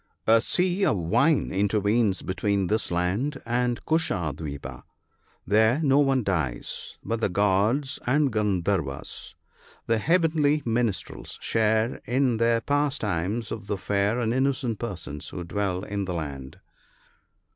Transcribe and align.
A 0.25 0.41
sea 0.41 0.83
of 0.85 0.97
wine 0.97 1.51
intervenes 1.51 2.23
between 2.23 2.65
this 2.65 2.89
land 2.89 3.39
and 3.45 3.85
Kusha 3.85 4.33
dwipa. 4.33 4.81
There 5.45 5.79
no 5.83 5.99
one 5.99 6.23
dies; 6.23 6.97
but 7.03 7.21
the 7.21 7.29
gods 7.29 7.99
and 8.07 8.31
gandharvas, 8.33 9.35
the 9.85 9.99
heavenly 9.99 10.63
minstrels, 10.65 11.37
share 11.39 12.01
in 12.05 12.37
the 12.37 12.63
pastimes 12.65 13.51
of 13.51 13.67
the 13.67 13.77
fair 13.77 14.19
and 14.19 14.33
innocent 14.33 14.79
persons 14.79 15.29
who 15.29 15.43
dwell 15.43 15.83
in 15.83 16.05
the 16.05 16.15
land. 16.15 16.57